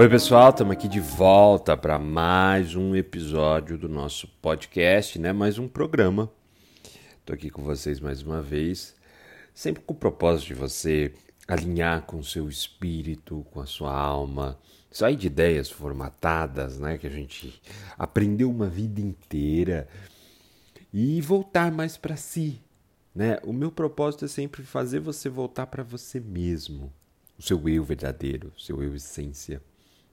[0.00, 5.30] Oi, pessoal, estamos aqui de volta para mais um episódio do nosso podcast, né?
[5.30, 6.32] Mais um programa.
[7.18, 8.96] Estou aqui com vocês mais uma vez,
[9.52, 11.12] sempre com o propósito de você
[11.46, 14.58] alinhar com o seu espírito, com a sua alma,
[14.90, 16.96] sair de ideias formatadas, né?
[16.96, 17.60] Que a gente
[17.98, 19.86] aprendeu uma vida inteira
[20.94, 22.58] e voltar mais para si,
[23.14, 23.38] né?
[23.44, 26.90] O meu propósito é sempre fazer você voltar para você mesmo,
[27.38, 29.60] o seu eu verdadeiro, o seu eu essência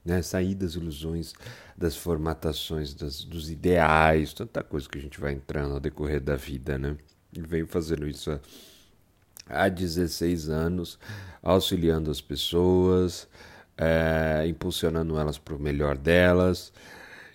[0.08, 0.22] né?
[0.22, 1.34] sair das ilusões,
[1.76, 6.34] das formatações, das, dos ideais, tanta coisa que a gente vai entrando ao decorrer da
[6.34, 6.78] vida.
[6.78, 6.96] Né?
[7.36, 8.40] Ele veio fazendo isso há,
[9.64, 10.98] há 16 anos,
[11.42, 13.28] auxiliando as pessoas,
[13.76, 16.72] é, impulsionando elas para o melhor delas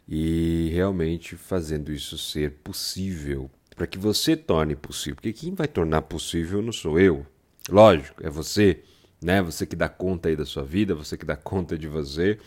[0.08, 5.16] e realmente fazendo isso ser possível, para que você torne possível.
[5.16, 7.26] Porque quem vai tornar possível não sou eu,
[7.70, 8.84] lógico, é você
[9.24, 9.42] né?
[9.42, 12.40] Você que dá conta aí da sua vida, você que dá conta de você.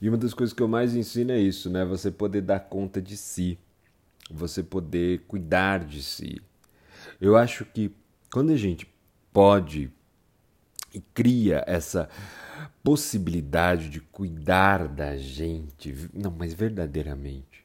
[0.00, 1.84] E uma das coisas que eu mais ensino é isso, né?
[1.84, 3.58] Você poder dar conta de si,
[4.30, 6.40] você poder cuidar de si.
[7.20, 7.94] Eu acho que
[8.32, 8.86] quando a gente
[9.32, 9.90] pode
[10.92, 12.08] e cria essa
[12.82, 17.64] possibilidade de cuidar da gente, não, mas verdadeiramente.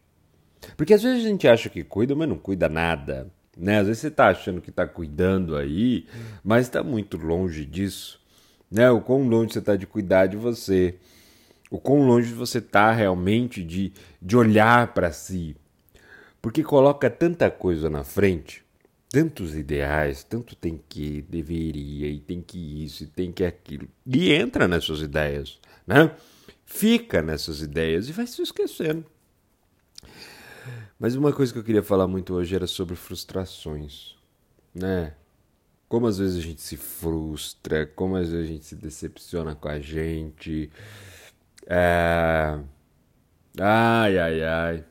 [0.76, 3.32] Porque às vezes a gente acha que cuida, mas não cuida nada.
[3.60, 3.80] Né?
[3.80, 6.06] Às vezes você está achando que está cuidando aí,
[6.44, 8.20] mas está muito longe disso
[8.70, 8.90] né?
[8.92, 10.96] O quão longe você está de cuidar de você,
[11.70, 15.56] o quão longe você está realmente de, de olhar para si,
[16.42, 18.64] porque coloca tanta coisa na frente,
[19.10, 24.32] tantos ideais, tanto tem que, deveria, e tem que isso, e tem que aquilo, e
[24.32, 26.12] entra nessas ideias, né?
[26.66, 29.04] Fica nessas ideias e vai se esquecendo.
[31.00, 34.16] Mas uma coisa que eu queria falar muito hoje era sobre frustrações,
[34.75, 35.14] né?
[35.89, 39.67] como às vezes a gente se frustra, como às vezes a gente se decepciona com
[39.67, 40.71] a gente.
[41.65, 42.59] É...
[43.59, 44.86] Ai, ai, ai.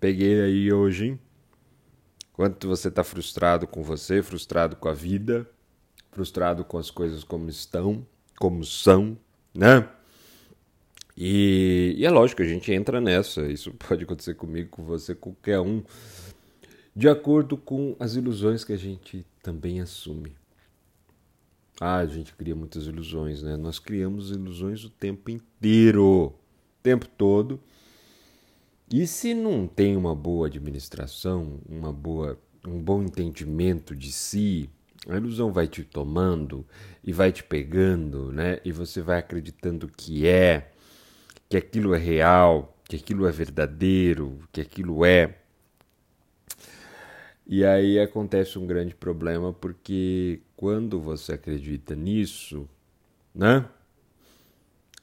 [0.00, 1.20] Peguei aí hoje, hein?
[2.32, 5.46] Quanto você tá frustrado com você, frustrado com a vida,
[6.10, 8.04] frustrado com as coisas como estão,
[8.38, 9.18] como são,
[9.54, 9.86] né?
[11.16, 13.42] E, e é lógico, a gente entra nessa.
[13.42, 15.82] Isso pode acontecer comigo, com você, com qualquer um
[16.94, 20.36] de acordo com as ilusões que a gente também assume.
[21.80, 23.56] Ah, a gente cria muitas ilusões, né?
[23.56, 26.34] Nós criamos ilusões o tempo inteiro, o
[26.82, 27.58] tempo todo.
[28.92, 34.68] E se não tem uma boa administração, uma boa, um bom entendimento de si,
[35.08, 36.64] a ilusão vai te tomando
[37.02, 38.60] e vai te pegando, né?
[38.64, 40.71] E você vai acreditando que é,
[41.52, 45.34] que aquilo é real, que aquilo é verdadeiro, que aquilo é
[47.46, 52.66] e aí acontece um grande problema porque quando você acredita nisso,
[53.34, 53.68] né?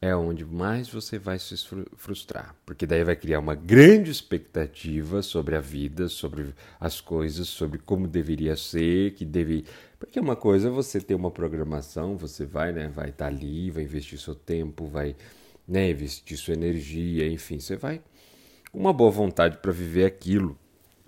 [0.02, 1.56] É onde mais você vai se
[1.96, 7.78] frustrar, porque daí vai criar uma grande expectativa sobre a vida, sobre as coisas, sobre
[7.78, 9.66] como deveria ser, que deve,
[10.00, 13.70] porque uma coisa é você ter uma programação, você vai, né, vai estar tá ali,
[13.70, 15.16] vai investir seu tempo, vai,
[15.70, 18.02] né, investir sua energia, enfim, você vai
[18.72, 20.58] com uma boa vontade para viver aquilo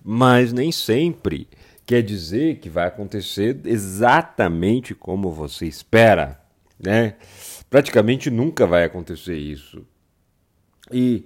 [0.04, 1.48] mas nem sempre
[1.86, 6.40] quer dizer que vai acontecer exatamente como você espera,
[6.78, 7.16] né?
[7.70, 9.86] Praticamente nunca vai acontecer isso.
[10.90, 11.24] E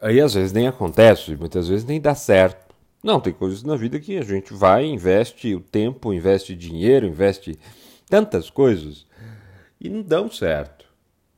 [0.00, 2.74] aí às vezes nem acontece, muitas vezes nem dá certo.
[3.02, 7.58] Não, tem coisas na vida que a gente vai, investe o tempo, investe dinheiro, investe
[8.08, 9.06] tantas coisas
[9.80, 10.85] e não dão certo.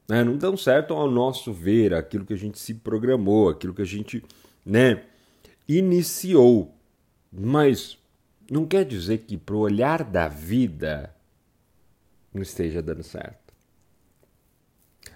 [0.08, 0.24] Né?
[0.24, 3.86] Não dão certo ao nosso ver, aquilo que a gente se programou, aquilo que a
[3.86, 4.24] gente,
[4.64, 5.02] né?
[5.68, 6.74] iniciou.
[7.30, 7.98] Mas
[8.50, 11.14] não quer dizer que para o olhar da vida
[12.32, 13.52] não esteja dando certo.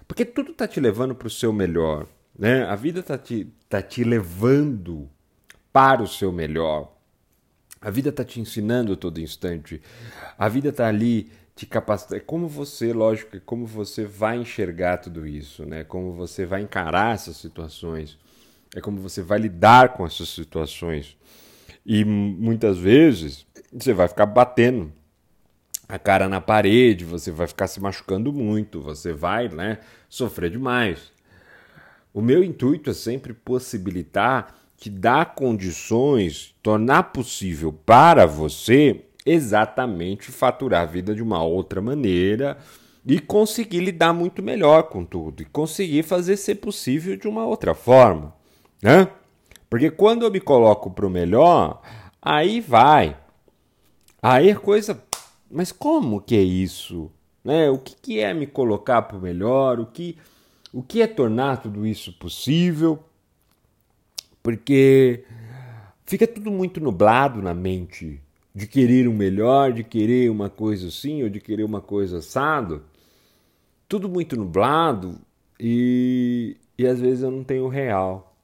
[0.07, 2.07] Porque tudo está te levando para o seu melhor.
[2.37, 2.63] Né?
[2.63, 5.09] A vida está te, tá te levando
[5.71, 6.93] para o seu melhor.
[7.81, 9.81] A vida está te ensinando todo instante.
[10.37, 12.17] A vida está ali te capacitando.
[12.17, 15.83] É como você, lógico, é como você vai enxergar tudo isso, né?
[15.83, 18.17] Como você vai encarar essas situações
[18.75, 21.15] é como você vai lidar com essas situações.
[21.85, 24.91] E muitas vezes você vai ficar batendo
[25.87, 29.79] a cara na parede, você vai ficar se machucando muito, você vai né,
[30.09, 31.11] sofrer demais.
[32.13, 40.81] O meu intuito é sempre possibilitar te dar condições, tornar possível para você exatamente faturar
[40.81, 42.57] a vida de uma outra maneira
[43.05, 47.73] e conseguir lidar muito melhor com tudo e conseguir fazer ser possível de uma outra
[47.73, 48.33] forma
[48.83, 49.07] né?
[49.69, 51.81] Porque quando eu me coloco para o melhor,
[52.21, 53.17] aí vai.
[54.21, 55.01] Aí a coisa.
[55.49, 57.09] Mas como que é isso?
[57.43, 57.69] Né?
[57.69, 59.79] O que, que é me colocar para o melhor?
[59.79, 60.17] O que,
[60.73, 62.99] O que é tornar tudo isso possível?
[64.43, 65.23] Porque
[66.05, 68.21] fica tudo muito nublado na mente
[68.53, 72.83] de querer um melhor, de querer uma coisa assim ou de querer uma coisa assado.
[73.87, 75.19] Tudo muito nublado
[75.59, 78.35] e, e às vezes eu não tenho o real.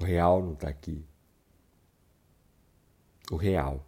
[0.00, 1.04] O real não está aqui.
[3.30, 3.84] O real.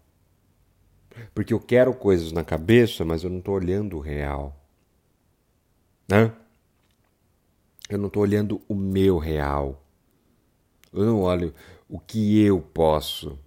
[1.35, 4.57] Porque eu quero coisas na cabeça, mas eu não estou olhando o real.
[6.09, 6.33] Né?
[7.89, 9.85] Eu não estou olhando o meu real.
[10.93, 11.55] Eu não olho
[11.89, 13.39] o que eu posso.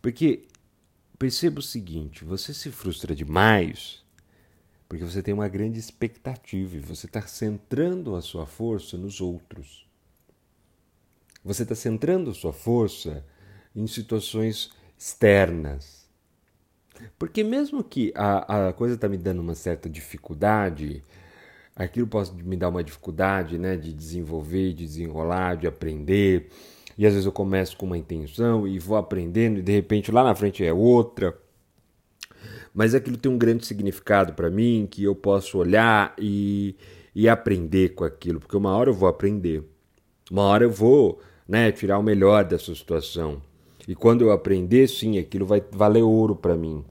[0.00, 0.44] Porque
[1.18, 4.04] perceba o seguinte: você se frustra demais
[4.94, 9.84] porque você tem uma grande expectativa e você está centrando a sua força nos outros.
[11.44, 13.24] Você está centrando a sua força
[13.74, 16.08] em situações externas.
[17.18, 21.02] Porque mesmo que a, a coisa está me dando uma certa dificuldade,
[21.74, 26.50] aquilo pode me dar uma dificuldade né, de desenvolver, de desenrolar, de aprender.
[26.96, 30.22] E às vezes eu começo com uma intenção e vou aprendendo e de repente lá
[30.22, 31.36] na frente é outra.
[32.72, 36.76] Mas aquilo tem um grande significado para mim que eu posso olhar e,
[37.14, 39.62] e aprender com aquilo, porque uma hora eu vou aprender.
[40.30, 43.40] Uma hora eu vou né, tirar o melhor dessa situação.
[43.86, 46.84] E quando eu aprender, sim, aquilo vai valer ouro para mim.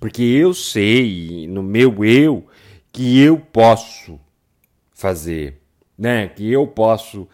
[0.00, 2.46] Porque eu sei, no meu eu,
[2.92, 4.18] que eu posso
[4.92, 5.60] fazer,
[5.96, 6.28] né?
[6.28, 7.28] Que eu posso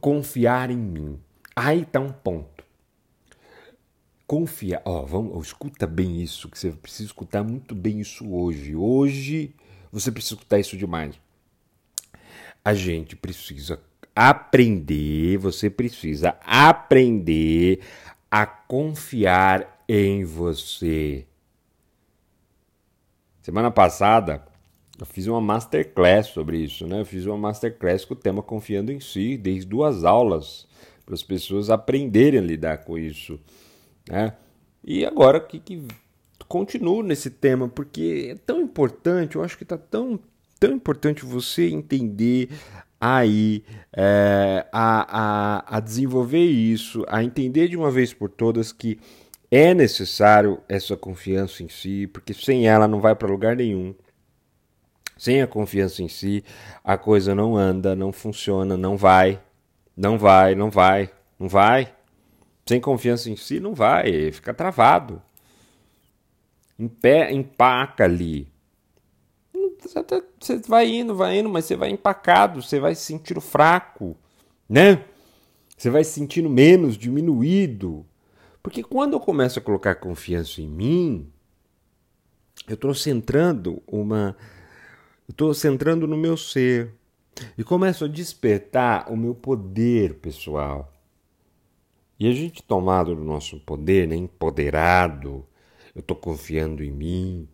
[0.00, 1.18] confiar em mim.
[1.56, 2.64] Aí está um ponto.
[4.26, 8.74] Confiar, ó, vamos, escuta bem isso, que você precisa escutar muito bem isso hoje.
[8.74, 9.54] Hoje
[9.92, 11.14] você precisa escutar isso demais.
[12.64, 13.80] A gente precisa
[14.16, 17.80] aprender, você precisa aprender
[18.30, 21.26] a confiar em você.
[23.42, 24.44] Semana passada
[24.98, 27.00] eu fiz uma masterclass sobre isso, né?
[27.00, 30.66] Eu fiz uma masterclass com o tema confiando em si, desde duas aulas
[31.04, 33.38] para as pessoas aprenderem a lidar com isso,
[34.08, 34.34] né?
[34.82, 35.82] E agora que, que
[36.48, 40.20] continuo nesse tema porque é tão importante, eu acho que está tão
[40.58, 42.48] tão importante você entender
[43.00, 43.62] aí
[43.92, 48.98] é, a, a, a desenvolver isso, a entender de uma vez por todas que
[49.50, 53.94] é necessário essa confiança em si, porque sem ela não vai para lugar nenhum.
[55.16, 56.42] Sem a confiança em si,
[56.82, 59.40] a coisa não anda, não funciona, não vai,
[59.96, 61.94] não vai, não vai, não vai.
[62.66, 65.22] Sem confiança em si, não vai, fica travado.
[66.78, 68.48] Em pé, empaca ali.
[70.40, 74.16] Você vai indo, vai indo, mas você vai empacado, você vai se sentindo fraco,
[74.68, 75.04] né?
[75.76, 78.06] Você vai se sentindo menos, diminuído.
[78.62, 81.30] Porque quando eu começo a colocar confiança em mim,
[82.66, 84.36] eu estou centrando uma.
[85.28, 86.94] Eu estou centrando no meu ser.
[87.56, 90.92] E começo a despertar o meu poder pessoal.
[92.18, 95.44] E a gente tomado do nosso poder, né, empoderado,
[95.94, 97.48] eu estou confiando em mim,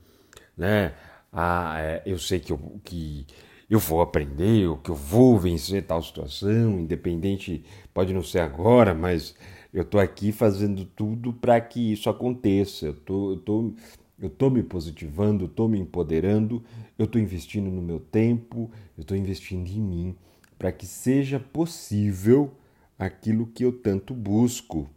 [0.57, 0.95] né?
[1.33, 3.27] Ah, é, eu sei que eu, que
[3.69, 9.35] eu vou aprender, que eu vou vencer tal situação, independente, pode não ser agora, mas
[9.73, 12.87] eu estou aqui fazendo tudo para que isso aconteça.
[12.87, 13.73] Eu tô, eu tô,
[14.21, 16.63] eu tô me positivando, estou me empoderando,
[16.99, 20.17] eu estou investindo no meu tempo, eu estou investindo em mim,
[20.59, 22.53] para que seja possível
[22.99, 24.89] aquilo que eu tanto busco,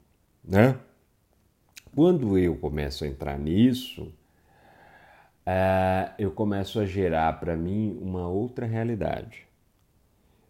[0.44, 0.78] né?
[1.96, 4.12] Quando eu começo a entrar nisso,
[5.46, 9.48] é, eu começo a gerar para mim uma outra realidade.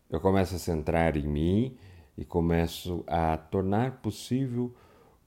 [0.10, 1.77] Eu começo a centrar em mim
[2.18, 4.74] e começo a tornar possível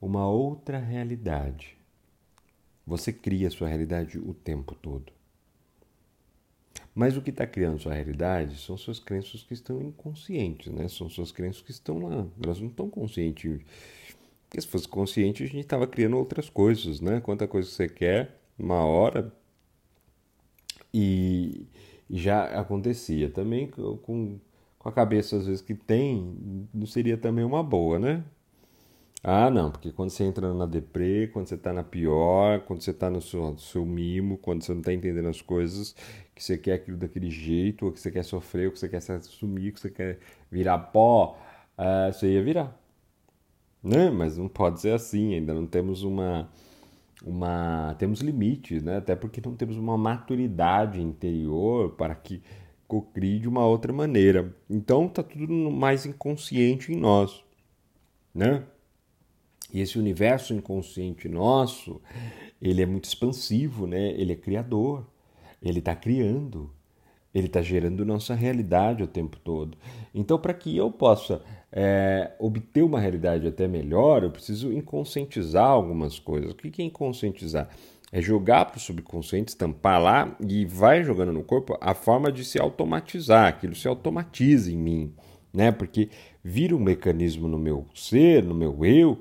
[0.01, 1.76] uma outra realidade.
[2.87, 5.11] Você cria sua realidade o tempo todo.
[6.95, 10.87] Mas o que está criando sua realidade são suas crenças que estão inconscientes, né?
[10.87, 12.25] São suas crenças que estão lá.
[12.41, 13.61] Elas não estão conscientes.
[14.45, 17.19] Porque se fosse consciente, a gente estava criando outras coisas, né?
[17.19, 19.31] Quanta coisa você quer, uma hora,
[20.93, 21.67] e,
[22.09, 23.29] já acontecia.
[23.29, 24.39] Também com,
[24.79, 28.23] com a cabeça, às vezes, que tem, não seria também uma boa, né?
[29.23, 32.91] Ah, não, porque quando você entra na deprê, quando você está na pior, quando você
[32.91, 35.95] está no seu, seu mimo, quando você não está entendendo as coisas,
[36.33, 39.01] que você quer aquilo daquele jeito, ou que você quer sofrer, ou que você quer
[39.01, 40.19] se assumir, que você quer
[40.51, 41.37] virar pó,
[41.77, 42.79] uh, você ia virar.
[43.83, 44.09] Né?
[44.09, 46.49] Mas não pode ser assim, ainda não temos uma,
[47.23, 48.97] uma temos limites, né?
[48.97, 52.41] Até porque não temos uma maturidade interior para que
[52.87, 54.55] cocrie de uma outra maneira.
[54.69, 57.43] Então tá tudo mais inconsciente em nós,
[58.33, 58.63] né?
[59.73, 62.01] E esse universo inconsciente nosso,
[62.61, 64.11] ele é muito expansivo, né?
[64.11, 65.05] Ele é criador.
[65.61, 66.71] Ele está criando.
[67.33, 69.77] Ele está gerando nossa realidade o tempo todo.
[70.15, 76.17] Então, para que eu possa é, obter uma realidade até melhor, eu preciso inconscientizar algumas
[76.17, 76.51] coisas.
[76.51, 77.69] O que é inconscientizar?
[78.11, 82.45] É jogar para o subconsciente, estampar lá e vai jogando no corpo a forma de
[82.45, 85.13] se automatizar, aquilo se automatiza em mim,
[85.53, 85.73] né?
[85.73, 86.09] Porque
[86.41, 89.19] vira um mecanismo no meu ser, no meu eu,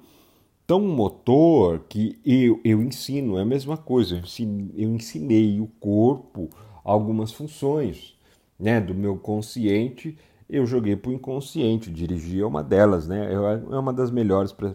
[0.66, 5.66] tão motor que eu, eu ensino, é a mesma coisa, eu ensinei, eu ensinei o
[5.80, 6.48] corpo
[6.84, 8.16] algumas funções,
[8.58, 8.80] né?
[8.80, 10.16] Do meu consciente,
[10.48, 13.32] eu joguei para o inconsciente, dirigir é uma delas, né?
[13.32, 14.74] É uma das melhores pra,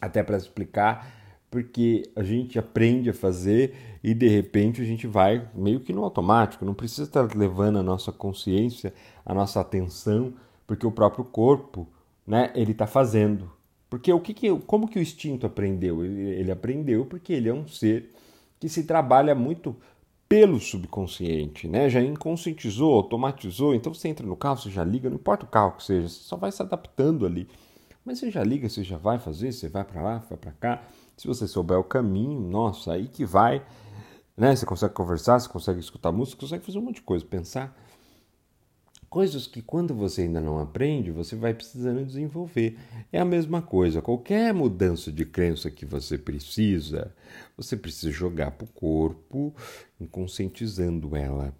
[0.00, 1.18] até para explicar
[1.50, 6.04] porque a gente aprende a fazer e de repente a gente vai meio que no
[6.04, 8.92] automático, não precisa estar levando a nossa consciência,
[9.24, 10.34] a nossa atenção,
[10.66, 11.88] porque o próprio corpo,
[12.26, 13.50] né, ele está fazendo.
[13.88, 16.04] Porque o que, que como que o instinto aprendeu?
[16.04, 18.12] Ele, ele aprendeu porque ele é um ser
[18.60, 19.76] que se trabalha muito
[20.28, 21.88] pelo subconsciente, né?
[21.88, 23.74] Já inconscientizou, automatizou.
[23.74, 26.20] Então você entra no carro, você já liga, não importa o carro que seja, você
[26.22, 27.48] só vai se adaptando ali.
[28.04, 30.82] Mas você já liga, você já vai fazer, você vai para lá, vai para cá.
[31.16, 33.64] Se você souber o caminho, nossa, aí que vai,
[34.36, 34.54] né?
[34.54, 37.74] Você consegue conversar, você consegue escutar música, você consegue fazer um monte de coisa, pensar.
[39.08, 42.78] Coisas que quando você ainda não aprende, você vai precisando desenvolver.
[43.10, 44.02] É a mesma coisa.
[44.02, 47.14] Qualquer mudança de crença que você precisa,
[47.56, 49.54] você precisa jogar para o corpo,
[49.98, 51.54] inconscientizando ela,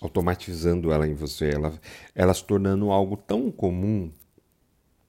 [0.00, 1.78] automatizando ela em você, ela,
[2.14, 4.10] ela se tornando algo tão comum,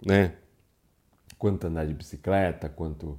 [0.06, 0.36] né?
[1.38, 3.18] Quanto andar de bicicleta, quanto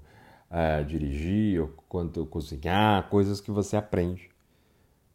[0.50, 4.36] uh, dirigir, quanto cozinhar, coisas que você aprende.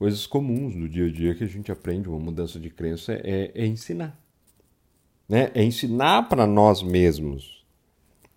[0.01, 3.51] Coisas comuns do dia a dia que a gente aprende, uma mudança de crença é,
[3.53, 4.19] é ensinar.
[5.29, 5.51] Né?
[5.53, 7.63] É ensinar para nós mesmos.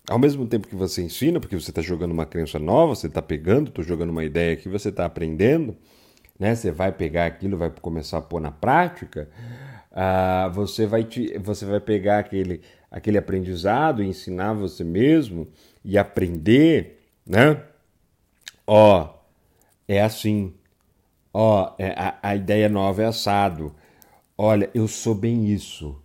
[0.07, 3.19] Ao mesmo tempo que você ensina, porque você está jogando uma crença nova, você está
[3.19, 5.75] pegando, estou jogando uma ideia que você está aprendendo,
[6.37, 6.53] né?
[6.53, 9.27] Você vai pegar aquilo, vai começar a pôr na prática.
[9.91, 15.47] Uh, você vai te, você vai pegar aquele, aquele aprendizado e ensinar você mesmo
[15.83, 17.59] e aprender, né?
[18.67, 19.15] Ó,
[19.87, 20.53] é assim.
[21.37, 23.75] Ó, é, a, a ideia nova é assado.
[24.37, 26.01] Olha, eu sou bem isso.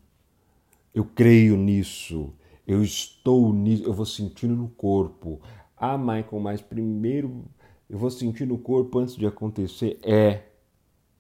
[0.93, 2.35] Eu creio nisso.
[2.67, 3.85] Eu estou nisso.
[3.85, 5.41] Eu vou sentindo no corpo.
[5.77, 7.45] Ah, Michael, mas primeiro
[7.89, 10.01] eu vou sentir no corpo antes de acontecer.
[10.03, 10.43] É.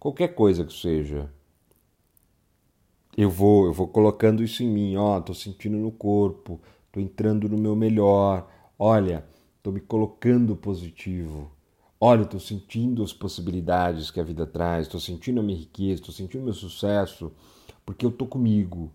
[0.00, 1.30] Qualquer coisa que seja.
[3.16, 7.48] Eu vou, eu vou colocando isso em mim, ó, tô sentindo no corpo, estou entrando
[7.48, 8.48] no meu melhor,
[8.78, 9.24] olha,
[9.56, 11.50] estou me colocando positivo,
[12.00, 16.14] olha, estou sentindo as possibilidades que a vida traz, estou sentindo a minha riqueza, estou
[16.14, 17.30] sentindo o meu sucesso,
[17.84, 18.90] porque eu estou comigo.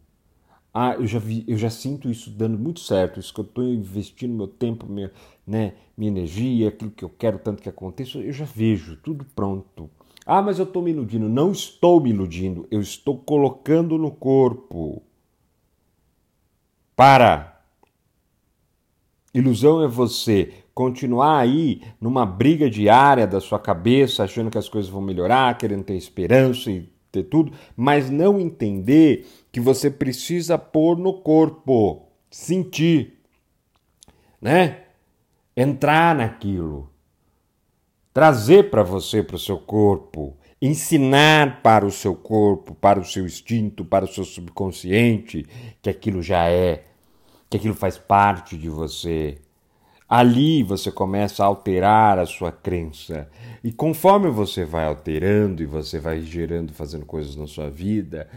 [0.74, 3.64] Ah, eu já, vi, eu já sinto isso dando muito certo, isso que eu estou
[3.64, 5.12] investindo meu tempo, minha,
[5.48, 9.90] né, minha energia, aquilo que eu quero tanto que aconteça, eu já vejo tudo pronto.
[10.26, 11.30] Ah, mas eu estou me iludindo.
[11.30, 15.04] Não estou me iludindo, eu estou colocando no corpo.
[16.96, 17.62] Para!
[19.34, 24.92] Ilusão é você continuar aí numa briga diária da sua cabeça, achando que as coisas
[24.92, 30.98] vão melhorar, querendo ter esperança e ter tudo, mas não entender que você precisa pôr
[30.98, 33.22] no corpo, sentir,
[34.42, 34.82] né?
[35.56, 36.92] Entrar naquilo,
[38.14, 43.26] trazer para você, para o seu corpo, ensinar para o seu corpo, para o seu
[43.26, 45.46] instinto, para o seu subconsciente
[45.82, 46.84] que aquilo já é
[47.50, 49.38] que aquilo faz parte de você.
[50.08, 53.28] Ali você começa a alterar a sua crença.
[53.64, 58.28] E conforme você vai alterando e você vai gerando, fazendo coisas na sua vida,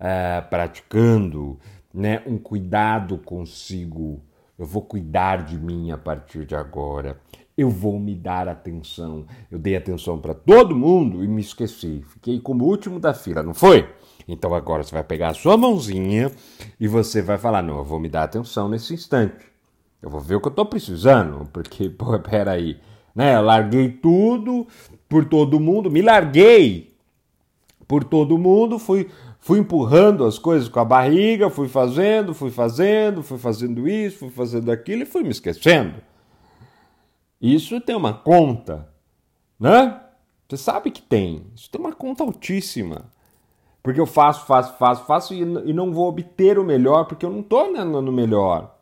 [0.00, 1.58] uh, praticando
[1.92, 4.22] né, um cuidado consigo,
[4.58, 7.20] eu vou cuidar de mim a partir de agora.
[7.56, 9.26] Eu vou me dar atenção.
[9.50, 12.02] Eu dei atenção para todo mundo e me esqueci.
[12.08, 13.86] Fiquei como último da fila, não foi?
[14.26, 16.30] Então agora você vai pegar a sua mãozinha
[16.78, 19.47] e você vai falar: não, eu vou me dar atenção nesse instante.
[20.00, 22.78] Eu vou ver o que eu estou precisando, porque, pô, peraí,
[23.14, 23.36] né?
[23.36, 24.66] Eu larguei tudo
[25.08, 26.94] por todo mundo, me larguei
[27.86, 29.08] por todo mundo, fui,
[29.40, 34.30] fui empurrando as coisas com a barriga, fui fazendo, fui fazendo, fui fazendo isso, fui
[34.30, 35.94] fazendo aquilo e fui me esquecendo.
[37.40, 38.88] Isso tem uma conta,
[39.58, 40.00] né?
[40.48, 41.46] Você sabe que tem.
[41.54, 43.06] Isso tem uma conta altíssima.
[43.82, 47.30] Porque eu faço, faço, faço, faço e, e não vou obter o melhor porque eu
[47.30, 48.77] não estou no melhor.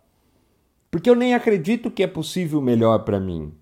[0.96, 3.52] Porque eu nem acredito que é possível melhor para mim.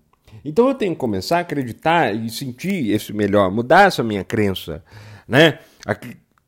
[0.45, 4.81] Então eu tenho que começar a acreditar e sentir esse melhor, mudar essa minha crença,
[5.27, 5.59] né?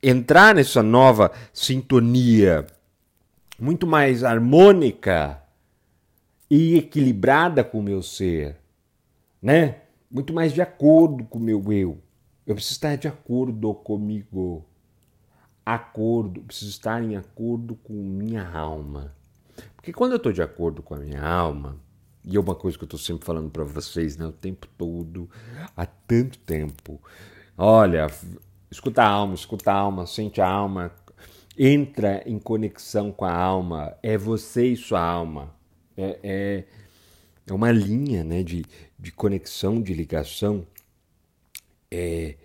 [0.01, 2.65] Entrar nessa nova sintonia
[3.59, 5.43] muito mais harmônica
[6.49, 8.55] e equilibrada com o meu ser,
[9.41, 9.81] né?
[10.09, 12.01] Muito mais de acordo com o meu eu.
[12.45, 14.65] Eu preciso estar de acordo comigo.
[15.65, 19.16] Acordo, preciso estar em acordo com minha alma.
[19.87, 21.79] Porque quando eu estou de acordo com a minha alma,
[22.21, 25.29] e é uma coisa que eu estou sempre falando para vocês, né, o tempo todo,
[25.77, 27.01] há tanto tempo.
[27.57, 28.07] Olha,
[28.69, 30.91] escuta a alma, escuta a alma, sente a alma,
[31.57, 35.55] entra em conexão com a alma, é você e sua alma.
[35.95, 36.63] É, é,
[37.47, 38.65] é uma linha né, de,
[38.99, 40.67] de conexão, de ligação.
[41.89, 42.35] É,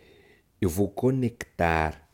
[0.61, 2.09] eu vou conectar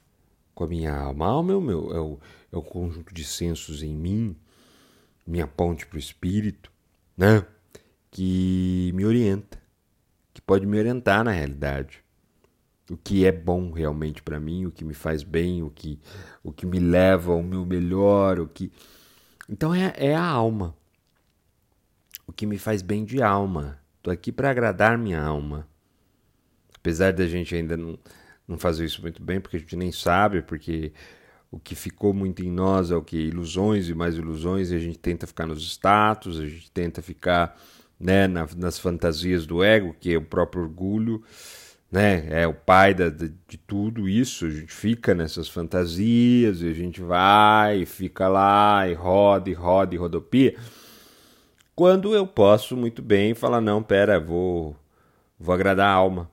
[0.55, 1.27] com a minha alma.
[1.27, 2.19] A alma é o, meu, é o,
[2.51, 4.35] é o conjunto de sensos em mim,
[5.29, 6.73] minha ponte para o espírito,
[7.17, 7.45] né?
[8.11, 9.61] que me orienta,
[10.33, 12.03] que pode me orientar na realidade.
[12.91, 16.01] O que é bom realmente para mim, o que me faz bem, o que,
[16.43, 18.73] o que me leva ao meu melhor, o que.
[19.49, 20.75] Então é, é a alma.
[22.27, 23.79] O que me faz bem de alma.
[23.99, 25.69] Estou aqui para agradar minha alma.
[26.75, 27.99] Apesar da gente ainda não,
[28.47, 30.93] não fazer isso muito bem, porque a gente nem sabe, porque
[31.51, 33.17] o que ficou muito em nós é o que?
[33.17, 37.59] Ilusões e mais ilusões, e a gente tenta ficar nos status, a gente tenta ficar
[37.99, 41.23] né, na, nas fantasias do ego, que é o próprio orgulho,
[41.91, 44.47] né, é o pai da, de, de tudo isso.
[44.47, 49.55] A gente fica nessas fantasias e a gente vai, e fica lá e roda e
[49.55, 50.55] roda e rodopia.
[51.75, 54.77] Quando eu posso muito bem falar: não, pera, vou,
[55.39, 56.31] vou agradar a alma.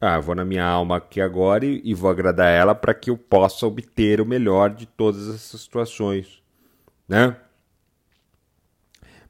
[0.00, 3.18] Ah, vou na minha alma aqui agora e, e vou agradar ela para que eu
[3.18, 6.42] possa obter o melhor de todas essas situações,
[7.06, 7.36] né?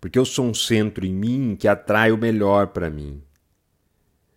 [0.00, 3.20] Porque eu sou um centro em mim que atrai o melhor para mim.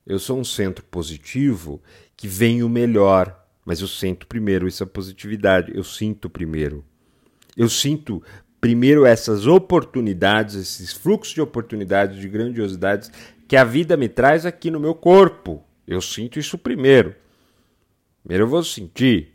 [0.06, 1.82] Eu sou um centro positivo
[2.18, 6.84] que vem o melhor, mas eu sinto primeiro essa positividade, eu sinto primeiro.
[7.56, 8.24] Eu sinto
[8.60, 13.12] primeiro essas oportunidades, esses fluxos de oportunidades, de grandiosidades
[13.48, 15.64] que a vida me traz aqui no meu corpo.
[15.88, 17.16] Eu sinto isso primeiro.
[18.22, 19.34] Primeiro eu vou sentir.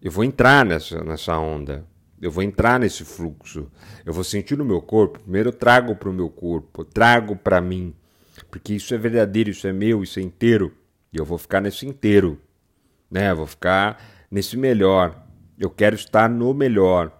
[0.00, 1.86] Eu vou entrar nessa, nessa onda.
[2.20, 3.70] Eu vou entrar nesse fluxo.
[4.04, 5.20] Eu vou sentir no meu corpo.
[5.20, 7.94] Primeiro eu trago para o meu corpo, trago para mim.
[8.50, 10.72] Porque isso é verdadeiro, isso é meu, isso é inteiro.
[11.12, 12.40] E eu vou ficar nesse inteiro.
[13.10, 13.30] Né?
[13.30, 15.22] Eu vou ficar nesse melhor.
[15.58, 17.12] Eu quero estar no melhor.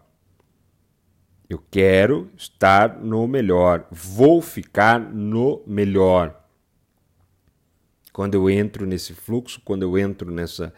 [1.48, 3.86] Eu quero estar no melhor.
[3.90, 6.45] Vou ficar no melhor.
[8.16, 10.72] Quando eu entro nesse fluxo, quando eu entro nessa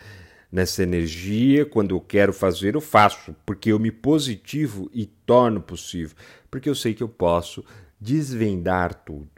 [0.51, 6.17] nessa energia, quando eu quero fazer, eu faço, porque eu me positivo e torno possível,
[6.51, 7.65] porque eu sei que eu posso
[8.01, 9.31] desvendar tudo.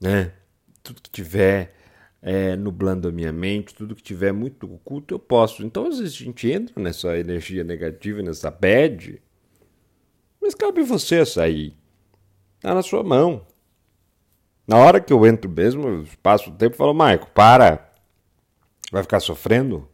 [0.00, 0.32] Né?
[0.80, 1.74] Tudo que tiver
[2.22, 5.64] é, nublando a minha mente, tudo que tiver muito oculto, eu posso.
[5.64, 9.20] Então, às vezes, a gente entra nessa energia negativa, nessa bad,
[10.40, 11.76] mas cabe você sair.
[12.58, 13.44] Está na sua mão.
[14.66, 17.90] Na hora que eu entro mesmo, eu passo o tempo e falo, Maico, para
[18.90, 19.88] vai ficar sofrendo?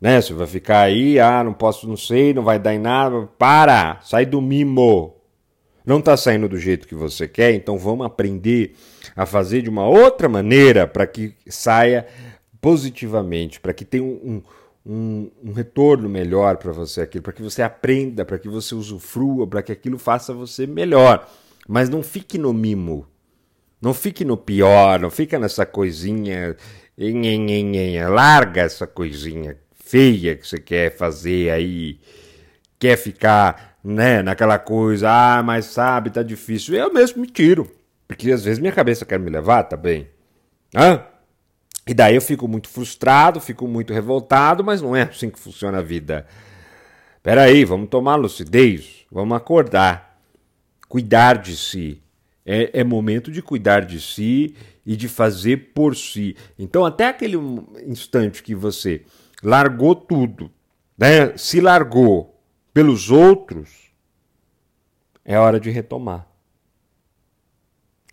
[0.00, 0.20] Né?
[0.20, 3.28] Você vai ficar aí, ah, não posso, não sei, não vai dar em nada.
[3.38, 3.98] Para!
[4.02, 5.16] Sai do mimo!
[5.84, 8.74] Não está saindo do jeito que você quer, então vamos aprender
[9.14, 12.06] a fazer de uma outra maneira para que saia
[12.60, 14.42] positivamente, para que tenha um,
[14.86, 19.46] um, um retorno melhor para você aquilo, para que você aprenda, para que você usufrua,
[19.46, 21.28] para que aquilo faça você melhor.
[21.68, 23.06] Mas não fique no mimo.
[23.84, 26.56] Não fique no pior, não fica nessa coisinha
[28.08, 32.00] larga essa coisinha feia que você quer fazer aí,
[32.78, 36.74] quer ficar, né, naquela coisa, ah, mas sabe, tá difícil.
[36.74, 37.70] Eu mesmo me tiro,
[38.08, 40.08] porque às vezes minha cabeça quer me levar também.
[40.74, 41.04] Hã?
[41.86, 45.78] E daí eu fico muito frustrado, fico muito revoltado, mas não é assim que funciona
[45.78, 46.26] a vida.
[47.22, 50.18] Peraí, vamos tomar lucidez, vamos acordar,
[50.88, 52.00] cuidar de si.
[52.44, 54.54] É, é momento de cuidar de si
[54.84, 56.36] e de fazer por si.
[56.58, 57.36] Então, até aquele
[57.86, 59.04] instante que você
[59.42, 60.50] largou tudo,
[60.96, 62.38] né, se largou
[62.72, 63.90] pelos outros,
[65.24, 66.26] é hora de retomar.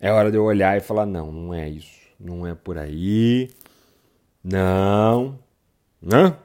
[0.00, 3.50] É hora de eu olhar e falar: não, não é isso, não é por aí,
[4.42, 5.38] não,
[6.00, 6.36] não,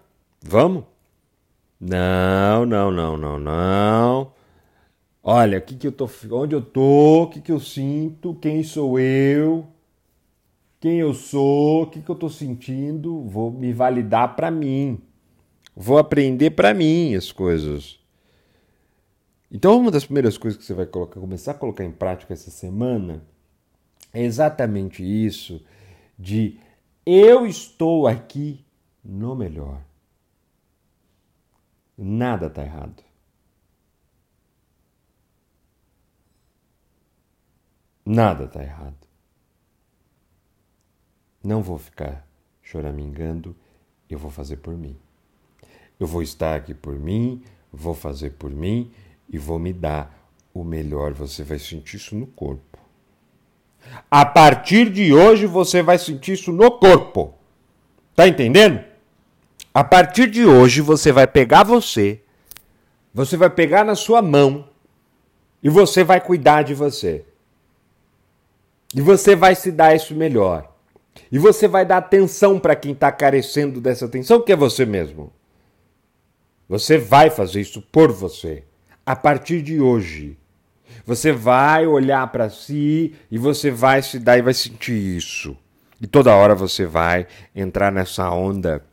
[0.43, 0.83] vamos?
[1.79, 4.33] Não, não, não, não, não.
[5.29, 8.97] Olha, que que eu tô, onde eu tô, o que, que eu sinto, quem sou
[8.97, 9.67] eu,
[10.79, 15.01] quem eu sou, o que, que eu estou sentindo, vou me validar para mim,
[15.75, 17.99] vou aprender para mim as coisas.
[19.51, 22.49] Então, uma das primeiras coisas que você vai colocar, começar a colocar em prática essa
[22.49, 23.21] semana
[24.13, 25.61] é exatamente isso:
[26.17, 26.57] de
[27.05, 28.63] eu estou aqui
[29.03, 29.81] no melhor.
[31.97, 33.06] Nada está errado.
[38.09, 38.95] Nada está errado.
[41.43, 42.25] não vou ficar
[42.63, 43.53] choramingando,
[44.09, 44.95] eu vou fazer por mim.
[45.99, 48.89] Eu vou estar aqui por mim, vou fazer por mim
[49.27, 51.11] e vou me dar o melhor.
[51.15, 52.77] Você vai sentir isso no corpo.
[54.09, 57.33] A partir de hoje você vai sentir isso no corpo.
[58.15, 58.81] Tá entendendo?
[59.73, 62.23] A partir de hoje você vai pegar você,
[63.13, 64.69] você vai pegar na sua mão
[65.61, 67.26] e você vai cuidar de você.
[68.93, 70.73] E você vai se dar isso melhor.
[71.31, 75.31] E você vai dar atenção para quem está carecendo dessa atenção, que é você mesmo.
[76.69, 78.63] Você vai fazer isso por você.
[79.05, 80.37] A partir de hoje.
[81.05, 85.55] Você vai olhar para si e você vai se dar e vai sentir isso.
[86.01, 88.83] E toda hora você vai entrar nessa onda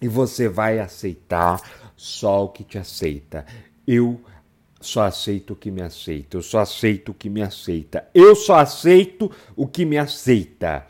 [0.00, 1.60] e você vai aceitar
[1.94, 3.44] só o que te aceita.
[3.86, 4.20] Eu
[4.86, 6.36] só aceito o que me aceita.
[6.36, 8.08] Eu só aceito o que me aceita.
[8.14, 10.86] Eu só aceito o que me aceita.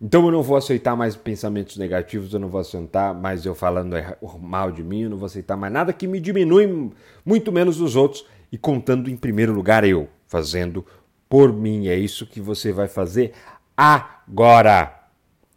[0.00, 3.94] Então eu não vou aceitar mais pensamentos negativos, eu não vou aceitar mais eu falando
[4.40, 6.90] mal de mim, eu não vou aceitar mais nada que me diminui,
[7.22, 10.86] muito menos os outros, e contando em primeiro lugar eu, fazendo
[11.28, 11.88] por mim.
[11.88, 13.34] É isso que você vai fazer
[13.76, 15.06] agora.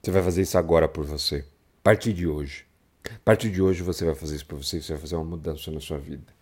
[0.02, 1.46] Você vai fazer isso agora por você.
[1.80, 2.66] A partir de hoje.
[3.06, 5.72] A partir de hoje você vai fazer isso por você, você vai fazer uma mudança
[5.72, 6.33] na sua vida.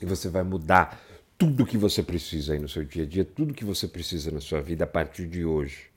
[0.00, 1.00] E você vai mudar
[1.38, 4.40] tudo que você precisa aí no seu dia a dia, tudo que você precisa na
[4.40, 5.90] sua vida a partir de hoje.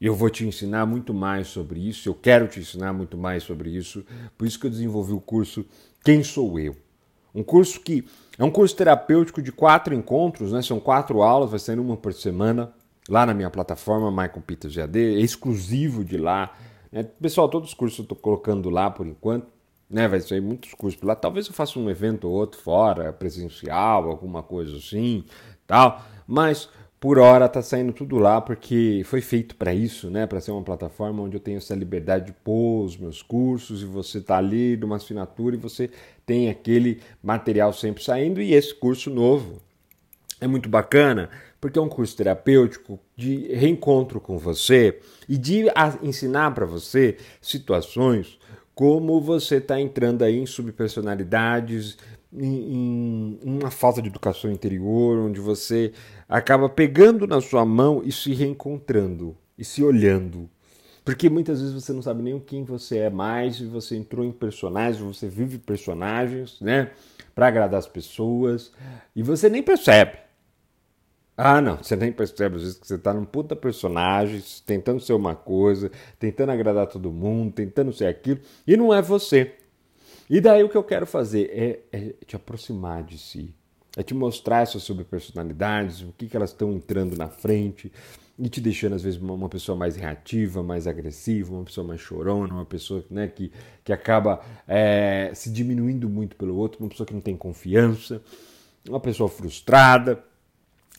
[0.00, 3.42] E eu vou te ensinar muito mais sobre isso, eu quero te ensinar muito mais
[3.42, 4.04] sobre isso,
[4.36, 5.64] por isso que eu desenvolvi o curso
[6.02, 6.74] Quem Sou Eu?
[7.34, 8.04] Um curso que
[8.38, 10.62] é um curso terapêutico de quatro encontros, né?
[10.62, 12.72] são quatro aulas, vai ser uma por semana,
[13.08, 16.56] lá na minha plataforma, Michael Peters GAD, é exclusivo de lá.
[16.90, 17.04] Né?
[17.04, 19.46] Pessoal, todos os cursos eu estou colocando lá por enquanto,
[19.90, 20.06] né?
[20.06, 21.14] vai sair muitos cursos lá.
[21.16, 25.24] Talvez eu faça um evento ou outro fora, presencial, alguma coisa assim,
[25.66, 26.68] tal, mas
[27.00, 30.26] por hora está saindo tudo lá porque foi feito para isso, né?
[30.26, 33.86] Para ser uma plataforma onde eu tenho essa liberdade de pôr os meus cursos e
[33.86, 35.90] você está ali numa assinatura e você
[36.26, 39.62] tem aquele material sempre saindo e esse curso novo
[40.40, 45.64] é muito bacana porque é um curso terapêutico de reencontro com você e de
[46.02, 48.38] ensinar para você situações
[48.80, 51.98] como você está entrando aí em subpersonalidades,
[52.32, 55.92] em, em uma falta de educação interior, onde você
[56.26, 60.48] acaba pegando na sua mão e se reencontrando e se olhando.
[61.04, 64.32] Porque muitas vezes você não sabe nem quem você é mais, e você entrou em
[64.32, 66.90] personagens, você vive personagens, né?
[67.34, 68.72] Para agradar as pessoas,
[69.14, 70.16] e você nem percebe.
[71.42, 75.14] Ah, não, você nem percebe às vezes que você está num puta personagem, tentando ser
[75.14, 79.54] uma coisa, tentando agradar todo mundo, tentando ser aquilo, e não é você.
[80.28, 83.54] E daí o que eu quero fazer é, é te aproximar de si,
[83.96, 87.90] é te mostrar essas subpersonalidades, o que, que elas estão entrando na frente
[88.38, 92.52] e te deixando às vezes uma, pessoa mais reativa, mais agressiva, uma pessoa mais chorona,
[92.52, 93.50] uma pessoa né, que,
[93.82, 98.20] que acaba é, se diminuindo muito pelo outro, uma pessoa que não tem confiança,
[98.86, 100.22] uma pessoa frustrada.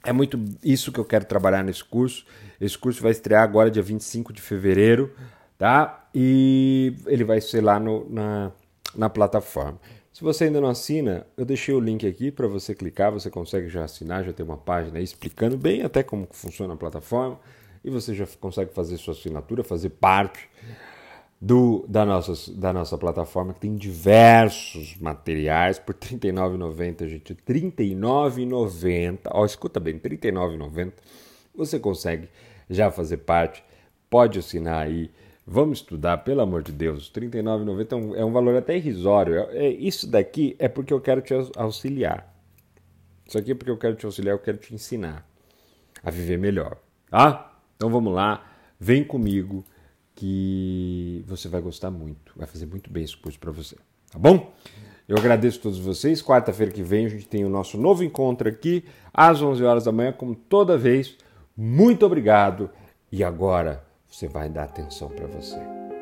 [0.04, 2.26] É muito isso que eu quero trabalhar nesse curso.
[2.60, 5.14] Esse curso vai estrear agora dia 25 de fevereiro,
[5.58, 6.08] tá?
[6.14, 8.52] E ele vai ser lá no, na,
[8.96, 9.80] na plataforma.
[10.12, 13.70] Se você ainda não assina, eu deixei o link aqui para você clicar, você consegue
[13.70, 17.40] já assinar, já tem uma página aí explicando bem até como funciona a plataforma
[17.84, 20.48] e você já consegue fazer sua assinatura, fazer parte
[21.42, 27.34] do, da, nossa, da nossa plataforma, que tem diversos materiais por R$ 39,90, gente.
[27.34, 29.20] R$ 39,90.
[29.32, 30.94] Ó, escuta bem, R$ 39,90.
[31.56, 32.30] Você consegue
[32.70, 33.64] já fazer parte,
[34.10, 35.10] pode assinar aí
[35.46, 37.12] Vamos estudar, pelo amor de Deus.
[37.14, 39.36] R$ 39,90 é, um, é um valor até irrisório.
[39.36, 42.34] É, é, isso daqui é porque eu quero te auxiliar.
[43.28, 45.28] Isso aqui é porque eu quero te auxiliar, eu quero te ensinar
[46.04, 46.78] a viver melhor.
[47.10, 47.54] Tá?
[47.76, 48.50] Então vamos lá,
[48.80, 49.66] vem comigo
[50.22, 52.32] que você vai gostar muito.
[52.36, 53.76] Vai fazer muito bem esse curso para você.
[54.12, 54.54] Tá bom?
[55.08, 56.22] Eu agradeço a todos vocês.
[56.22, 59.92] Quarta-feira que vem a gente tem o nosso novo encontro aqui, às 11 horas da
[59.92, 61.18] manhã, como toda vez.
[61.58, 62.70] Muito obrigado.
[63.12, 65.58] E agora você vai dar atenção para você.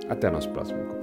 [0.10, 0.99] Até nosso próximo encontro.